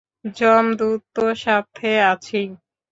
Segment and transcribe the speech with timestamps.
[0.35, 2.47] যমদূত তো সাথে আছেই।